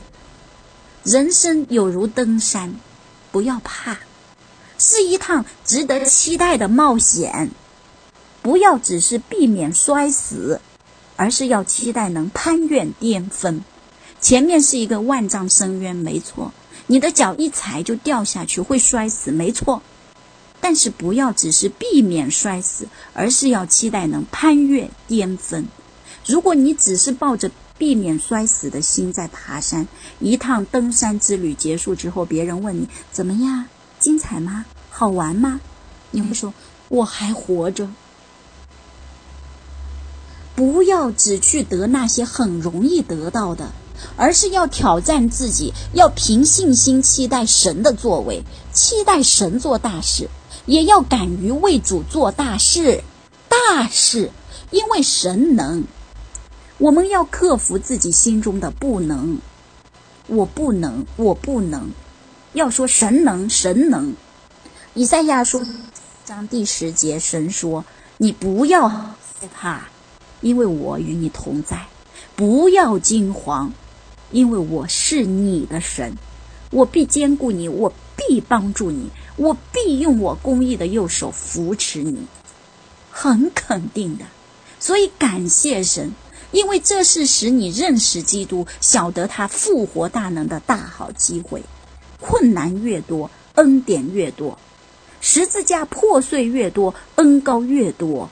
[1.03, 2.75] 人生有如登山，
[3.31, 3.97] 不要怕，
[4.77, 7.51] 是一趟值得期待的冒险。
[8.41, 10.61] 不要只是避免摔死，
[11.15, 13.63] 而是要期待能攀越巅峰。
[14.19, 16.51] 前面是一个万丈深渊，没错，
[16.87, 19.81] 你的脚一踩就掉下去，会摔死，没错。
[20.59, 25.67] 但是不要只是避免摔死，而是要期待能攀越巅峰。
[26.25, 29.87] 如果你只是抱着避免摔死的心在爬山，
[30.19, 33.65] 一趟登山之旅结束之后，别人问你怎么样，
[33.99, 34.65] 精彩吗？
[34.89, 35.61] 好玩吗？
[36.11, 36.53] 你会说
[36.89, 37.89] 我还活着。
[40.55, 43.71] 不要只去得那些很容易得到的，
[44.15, 50.29] 而是要挑战自己，要凭信心期待神的作为，期待神做大事。
[50.65, 53.03] 也要敢于为主做大事，
[53.49, 54.31] 大事，
[54.71, 55.83] 因为神能。
[56.77, 59.37] 我们要克服自己心中的不能，
[60.27, 61.89] 我不能，我不能。
[62.51, 64.13] 要说神能，神能。
[64.93, 65.61] 以赛亚书
[66.25, 67.85] 章第十节，神说
[68.17, 69.15] ：“你不要害
[69.53, 69.87] 怕，
[70.41, 71.77] 因为我与你同在；
[72.35, 73.71] 不要惊慌，
[74.31, 76.17] 因为我是你的神，
[76.71, 82.27] 我必坚固你，我必帮助你，我必用我公义的右手扶持你。
[83.11, 84.25] 很肯定的，
[84.77, 86.13] 所以感谢神，
[86.55, 91.61] 因为这是使你认识基督、晓得他复活大能的大好机会。
[92.21, 94.57] 困难越多，恩典越多；
[95.19, 98.29] 十字架破碎越多，恩高越多。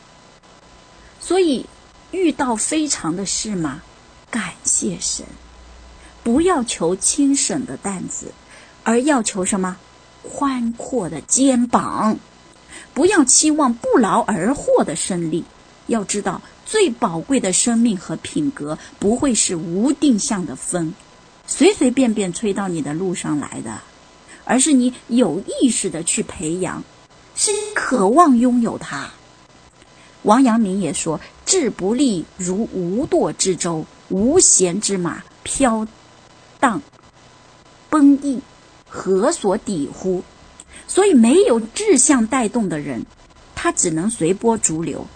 [1.19, 1.65] 所以
[2.11, 3.82] 遇到非常的事嘛，
[4.32, 5.26] 感谢神，
[6.24, 8.32] 不要求轻省的担子，
[8.86, 9.76] 而要求什么？
[10.24, 12.17] 宽阔的肩膀。
[12.93, 15.43] 不要期望不劳而获的胜利。
[15.88, 20.94] 要知道，最宝贵的生命和品格不会是无定向的风。
[21.46, 23.82] 随随便便吹到你的路上来的，
[24.46, 26.84] 而是你有意识的去培养，
[27.36, 29.12] 是渴望拥有它。
[30.22, 35.86] 王阳明也说：“志不立如无舵之舟，无舷之马飘
[36.62, 36.82] 荡
[37.90, 38.40] 奔逸，
[38.88, 40.24] 何所抵乎？”
[40.88, 43.06] 所以，没有志向带动的人，
[43.54, 45.08] 他只能随波逐流，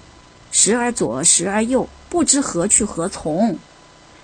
[0.60, 3.60] 时而左，时而右，不知何去何从。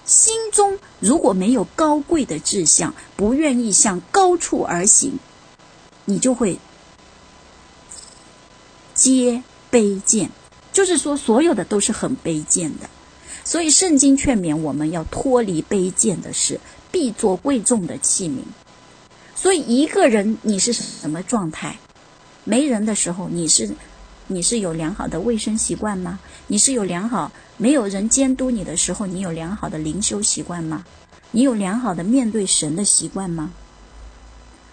[0.04, 5.20] 心中如果没有高贵的志向，不愿意向高处而行，
[6.06, 6.58] 你就会
[8.96, 10.32] 皆卑贱。
[10.72, 12.90] 就是说，所有的都是很卑贱的。
[13.44, 16.60] 所以，圣经劝勉我们要脱离卑贱的事，
[16.92, 18.40] 必做贵重的器皿。
[19.36, 21.78] 所以，一个人你是什么状态？
[22.44, 23.76] 没人的时候，你是
[24.34, 26.20] 你是有良好的卫生习惯吗？
[26.48, 27.32] 你是有良好？
[27.58, 30.84] 没有人监督你的时候，你有良好的灵修习惯吗？
[31.32, 33.52] 你有良好的面对神的习惯吗？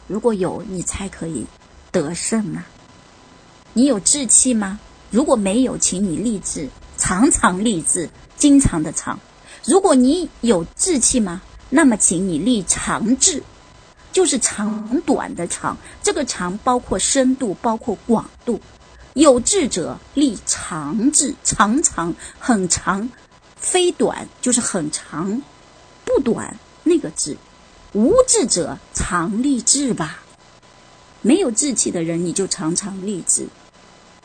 [0.06, 1.44] 如果有，你才可以
[1.92, 2.66] 得胜啊！
[3.74, 4.80] 你有志气吗？
[5.10, 9.18] 如果没有，请你立志，常常立志，经常的常。
[9.66, 11.42] 如果你有志气吗？
[11.68, 13.42] 那么请你立长志，
[14.10, 15.76] 就是长短的长。
[16.02, 18.60] 这个长包括深度，包括广度。
[19.20, 23.10] 有志者立长志，长长很长，
[23.54, 25.42] 非短就是很长，
[26.06, 27.36] 不短那个志。
[27.92, 30.22] 无志者常立志吧。
[31.20, 33.46] 没有志气的人，你就常常立志。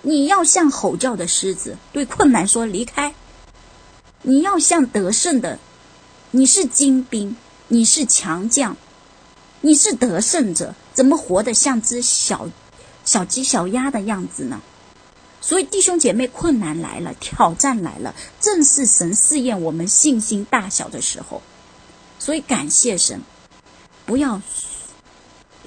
[0.01, 3.13] 你要像吼叫的狮子，对困难说离开。
[4.21, 5.59] 你要像得胜的，
[6.31, 7.35] 你是精兵，
[7.67, 8.77] 你是强将，
[9.59, 12.49] 你是得胜者，怎么活得像只小
[13.03, 14.61] 小鸡、小鸭的样子呢？
[15.47, 21.43] 所以，弟兄姐妹，困难来了，挑战来了，正是神试验我们信心大小的时候。
[22.17, 23.21] 所以，感谢神，
[24.07, 24.41] 不要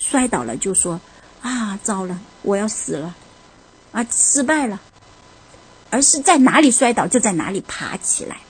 [0.00, 1.00] 摔倒了就说
[1.42, 3.14] 啊，糟了，我要死了，
[3.92, 4.80] 啊，失败了，
[5.90, 8.40] 而是在哪里摔倒就在哪里爬起来，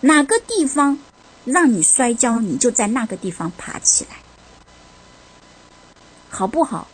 [0.00, 0.98] 哪个地方
[1.44, 4.16] 让你摔跤，你就在那个地方爬起来，
[6.30, 6.88] 好不好？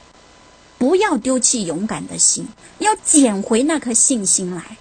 [0.80, 4.78] 不要丢弃勇敢的心，要捡回那颗信心来，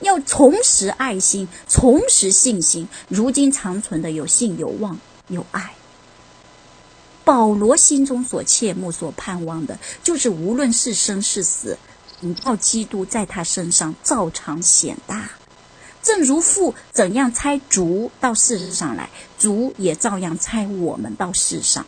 [0.00, 2.88] 要重拾爱心，重拾信心。
[3.06, 5.72] 如今长存的有信、有望、有爱。
[7.22, 11.78] 保罗心中所切慕、所盼望的，就是无论是生是死，
[12.18, 15.30] 你到基督在他身上照常显大。
[16.02, 21.86] 正如父怎样差主到世上来，主也照样差我们到世上。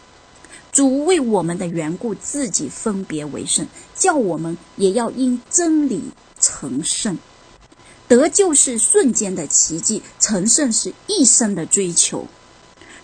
[0.78, 3.66] 主为我们的缘故，自己分别为圣，
[3.96, 6.00] 叫我们也要因真理
[6.38, 7.18] 成圣。
[8.06, 12.28] 得救是瞬间的奇迹，成圣是一生的追求。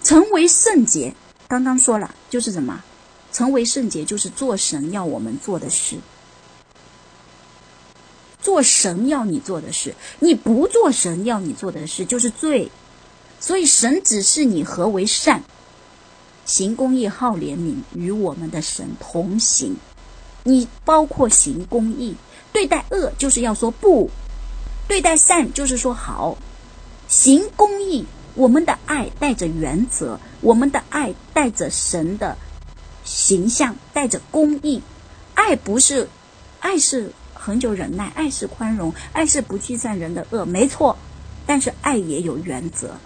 [0.04, 1.16] 成为圣洁，
[1.48, 2.84] 刚刚说了，就是什么？
[3.32, 5.96] 成为圣洁就是做神要我们做的事，
[8.40, 9.92] 做神要你做的事。
[10.20, 12.70] 你不做神要你做的事，就是罪。
[13.40, 15.42] 所以神指示你何为善。
[16.44, 19.76] 行公义，好怜悯，与我们的神同行。
[20.42, 22.14] 你包括行公义，
[22.52, 24.10] 对待恶就是要说不，
[24.86, 26.36] 对待善就是说好。
[27.08, 32.36] 行公义，我们的爱带着原则，我们的爱带着神的
[33.04, 34.82] 形象，带着公义。
[35.34, 36.08] 爱不是，
[36.60, 40.96] 爱是恒久忍耐，爱是宽容，爱是不计算人的恶，没错。
[41.46, 42.96] 但是爱也有原则。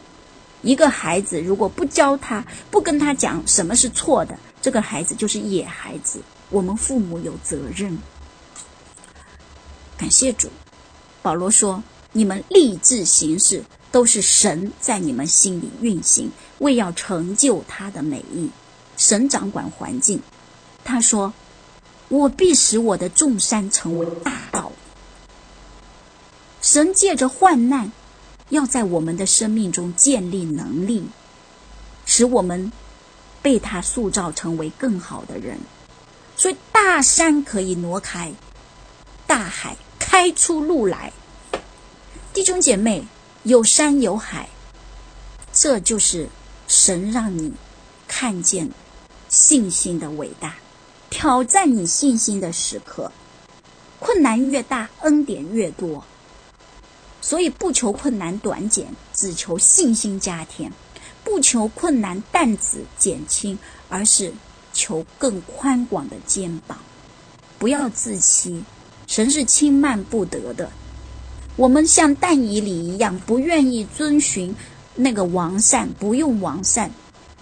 [0.62, 6.20] 一个孩子如果不教他，不跟他讲什么是错的，这个孩子就是野孩子。
[6.50, 7.96] 我们父母有责任。
[9.96, 10.48] 感谢主，
[11.22, 11.82] 保罗说
[12.12, 18.50] ：“你们立志行事，都是神在你们心里运行，为要成就他的美意。
[18.96, 20.20] 神掌管环境。”
[20.84, 21.32] 他说
[22.08, 24.72] ：“我必使我的众山成为大道。”
[26.62, 27.92] 神借着患难。
[28.50, 31.04] 要在我们的生命中建立能力，
[32.06, 32.72] 使我们
[33.42, 35.58] 被他塑造成为更好的人。
[36.36, 38.32] 所以大山可以挪开，
[39.26, 41.12] 大海开出路来。
[42.32, 43.04] 弟兄姐妹，
[43.42, 44.48] 有山有海，
[45.52, 46.28] 这就是
[46.68, 47.52] 神让你
[48.06, 48.70] 看见
[49.28, 50.54] 信心的伟大，
[51.10, 53.10] 挑战你信心的时刻。
[53.98, 56.04] 困难越大，恩典越多。
[57.28, 60.70] 所以不求困难短减，只求信心加添；
[61.22, 63.58] 不求困难担子减轻，
[63.90, 64.32] 而是
[64.72, 66.78] 求更宽广的肩膀。
[67.58, 68.64] 不要自欺，
[69.06, 70.70] 神是轻慢不得的。
[71.56, 74.56] 我们像但以理一样，不愿意遵循
[74.94, 76.90] 那个王善，不用王善，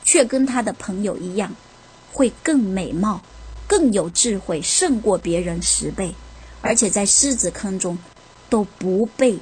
[0.02, 1.54] 却跟他的朋友一样，
[2.12, 3.22] 会更美貌、
[3.68, 6.12] 更有智慧，胜过别人十倍，
[6.60, 7.96] 而且在狮子坑中
[8.50, 9.38] 都不被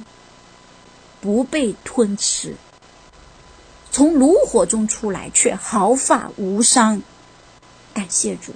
[1.25, 2.53] 不被吞吃，
[3.89, 7.01] 从炉火中出来却毫发无伤。
[7.95, 8.51] 感谢主。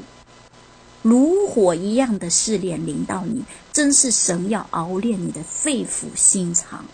[1.01, 3.43] 炉火一样的试炼临到你，
[3.73, 6.85] 真是神要熬炼你的肺腑心肠。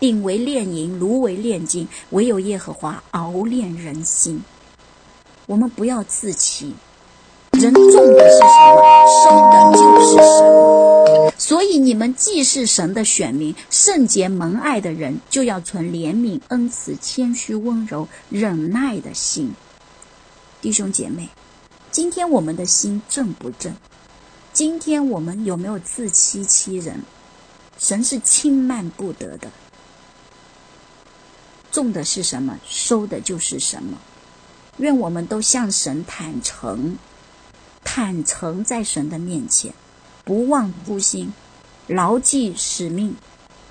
[0.00, 4.42] 鼎为炼银，炉为炼金，唯有耶和华熬炼人心。
[5.46, 6.74] 我们不要自欺，
[7.52, 8.82] 人种的是什么，
[9.22, 11.29] 收的就是什么。
[11.50, 19.52] 所以你们既是神的选民，圣洁蒙爱的人，就要存怜悯、恩慈、谦虚、温柔、忍耐的心。
[20.60, 21.28] 弟兄姐妹。
[21.90, 23.74] 今天我们的心正不正？
[24.52, 27.02] 今天我们有没有自欺欺人？
[27.80, 29.50] 神是轻慢不得的。
[31.72, 33.98] 种的是什么，收的就是什么。
[34.76, 36.96] 愿我们都向神坦诚，
[37.82, 39.74] 坦诚在神的面前，
[40.24, 41.32] 不忘初心，
[41.86, 43.16] 牢记使命，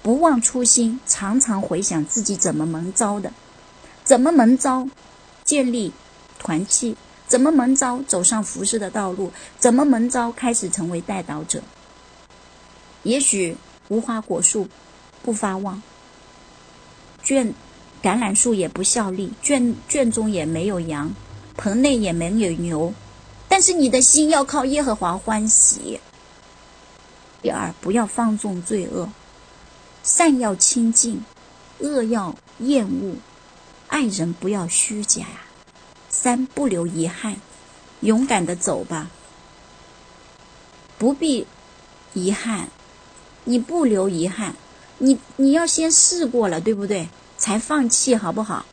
[0.01, 3.31] 不忘初心，常常回想自己怎么蒙招的，
[4.03, 4.87] 怎么蒙招，
[5.43, 5.91] 建立
[6.37, 6.95] 团契。
[7.27, 9.31] 怎么蒙招走上服事的道路？
[9.59, 11.61] 怎么蒙招开始成为带导者？
[13.03, 13.55] 也许
[13.87, 14.67] 无花果树
[15.21, 15.79] 不发旺，
[17.21, 17.53] 卷
[18.01, 21.13] 橄榄树也不效力，卷卷中也没有羊，
[21.55, 22.91] 棚内也没有牛，
[23.47, 25.99] 但是你的心要靠耶和华欢喜。
[27.41, 29.09] 第二，不要放纵罪恶，
[30.03, 31.23] 善要亲近，
[31.79, 33.15] 恶要厌恶，
[33.87, 35.25] 爱人不要虚假。
[36.09, 37.37] 三，不留遗憾，
[38.01, 39.09] 勇敢的走吧，
[40.97, 41.47] 不必
[42.13, 42.67] 遗憾，
[43.45, 44.55] 你不留遗憾，
[44.97, 47.07] 你你要先试过了，对不对？
[47.37, 48.65] 才放弃好不好？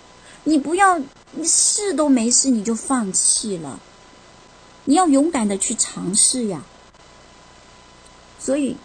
[0.42, 0.98] 你不要
[1.32, 3.78] 你试都没试你就放弃了，
[4.86, 6.64] 你要勇敢的去尝试呀。
[8.38, 8.76] 所以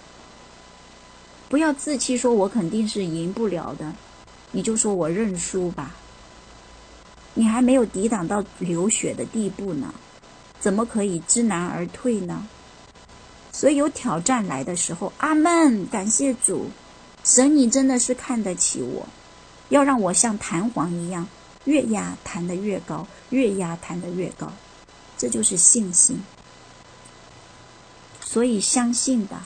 [1.49, 3.93] 不要自欺，说我肯定是赢不了的，
[4.51, 5.95] 你就说我认输吧。
[7.33, 9.93] 你还没有抵挡到流血的地步呢，
[10.59, 12.47] 怎么可以知难而退呢？
[13.53, 16.69] 所以有挑战来的时候，阿门，感谢主，
[17.23, 19.07] 神你真的是看得起我，
[19.69, 21.27] 要让我像弹簧一样，
[21.65, 24.51] 越压弹得越高，越压弹得越高，
[25.17, 26.21] 这就是信心。
[28.31, 29.45] 所以相信吧，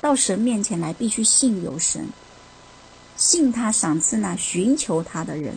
[0.00, 2.08] 到神面前来，必须信有神，
[3.16, 5.56] 信他赏赐那寻求他的人。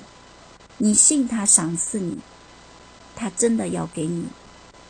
[0.77, 2.19] 你信他赏赐你，
[3.15, 4.25] 他真的要给你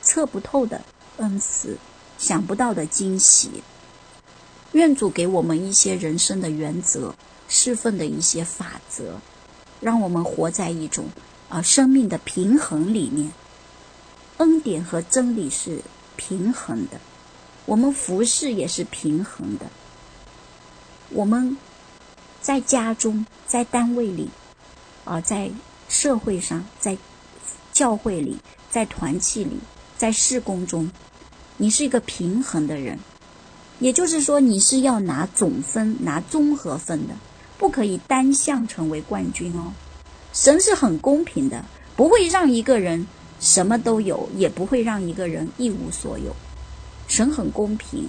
[0.01, 0.81] 测不透的
[1.15, 1.77] 恩赐，
[2.17, 3.63] 想不到的惊喜。
[4.73, 7.15] 愿主给我们一些人生的原则，
[7.47, 9.21] 侍奉的一些法则，
[9.79, 11.05] 让我们活在一种
[11.47, 13.31] 啊生命的平衡里面。
[14.39, 15.81] 恩典和真理是
[16.17, 16.99] 平衡的，
[17.67, 19.67] 我们服侍也是平衡的。
[21.11, 21.55] 我们
[22.41, 24.27] 在家中，在单位里，
[25.05, 25.51] 啊，在。
[25.89, 26.97] 社会上，在
[27.71, 28.37] 教会里，
[28.69, 29.57] 在团契里，
[29.97, 30.91] 在事工中，
[31.55, 32.99] 你是一个平衡的人。
[33.79, 37.13] 也就是说，你是要拿总分、拿综合分的，
[37.57, 39.71] 不可以单项成为冠军哦。
[40.33, 41.63] 神是很公平的，
[41.95, 43.07] 不会让一个人
[43.39, 46.35] 什么都有，也不会让一个人一无所有。
[47.07, 48.07] 神很公平，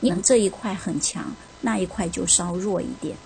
[0.00, 1.24] 你们这一块很强，
[1.60, 3.16] 那一块就稍弱一点。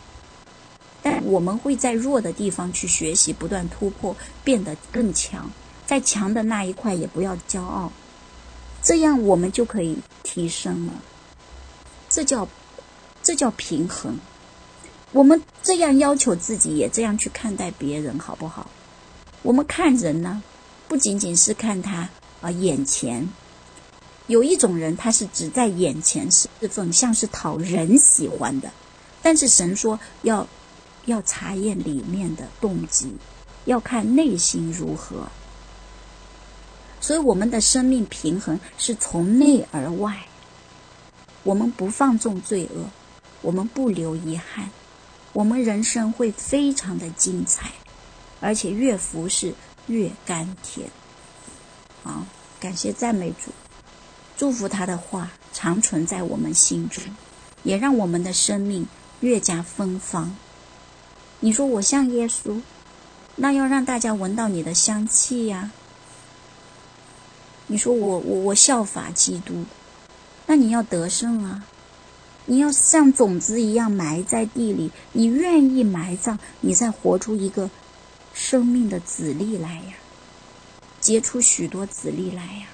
[1.02, 4.14] 但我们会在弱的地方去学习，不断突破，
[4.44, 5.50] 变得更强。
[5.86, 7.90] 在强的那一块也不要骄傲，
[8.80, 10.92] 这样我们就可以提升了。
[12.08, 12.46] 这叫
[13.22, 14.16] 这叫平衡。
[15.12, 18.70] 我们这样要求自己，也这样去看待别人，好不好？
[19.42, 20.42] 我们看人呢，
[20.86, 22.08] 不仅仅是看他
[22.40, 23.28] 啊、眼前。
[24.30, 28.70] 有一种人，他是只在眼前侍奉，像是讨人喜欢的。
[29.20, 30.46] 但是神说要。
[31.06, 33.16] 要查验里面的动机，
[33.64, 35.26] 要看内心如何。
[37.00, 40.14] 所以，我们的生命平衡是从内而外。
[41.42, 42.84] 我们不放纵罪恶，
[43.40, 44.70] 我们不留遗憾，
[45.32, 47.72] 我们人生会非常的精彩，
[48.38, 49.54] 而且越服侍
[49.86, 50.86] 越甘甜。
[52.04, 52.24] 好，
[52.60, 53.50] 感谢赞美主，
[54.40, 57.04] 祝福他的话长存在我们心中，
[57.62, 58.86] 也让我们的生命
[59.20, 60.34] 越加芬芳。
[61.40, 62.62] 你说我像耶稣，
[63.36, 65.70] 那要让大家闻到你的香气呀。
[67.66, 69.66] 你说我我我效法基督，
[70.46, 71.66] 那你要得胜啊！
[72.46, 77.68] 你要像种子一样埋在地里，你愿意埋葬，你再活出一个
[78.32, 79.92] 生命的子粒来呀，
[80.98, 82.68] 结出许多子粒来呀。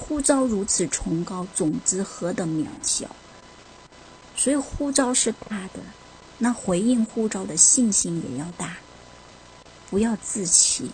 [0.00, 3.06] 呼召如此崇高，种子何等渺小，
[4.34, 5.80] 所以呼召是大的，
[6.38, 8.78] 那回应呼召的信心也要大，
[9.88, 10.90] 不要自欺。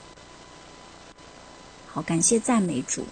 [1.86, 3.06] 好，感谢赞美主。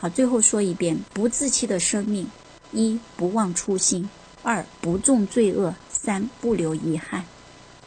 [0.00, 2.30] 好，最后说一遍：不自欺的生命，
[2.70, 4.08] 一不忘初心，
[4.42, 7.26] 二不重罪恶，三不留遗憾。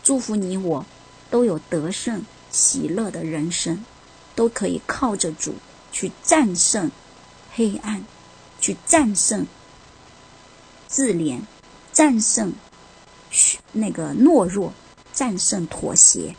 [0.04, 0.86] 祝福你我
[1.32, 3.84] 都有得胜喜乐的人生，
[4.36, 5.56] 都可以靠着主
[5.92, 6.92] 去战胜
[7.56, 8.04] 黑暗，
[8.60, 9.48] 去战胜
[10.88, 11.40] 自怜，
[11.94, 12.54] 战胜
[13.72, 14.74] 那个懦弱，
[15.14, 16.36] 战胜妥协，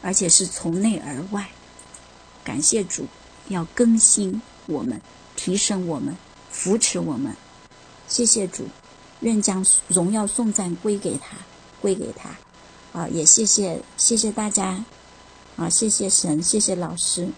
[0.00, 1.48] 而且是从内而外。
[2.44, 3.06] 感谢主，
[3.48, 5.00] 要更新我们，
[5.34, 6.16] 提升我们，
[6.52, 7.34] 扶持我们。
[8.06, 8.68] 谢谢主，
[9.20, 11.36] 愿将荣耀颂赞归给他，
[11.80, 12.30] 归给他。
[12.92, 14.84] 啊，也谢谢谢谢大家，
[15.56, 17.28] 啊，谢谢神，谢谢老师。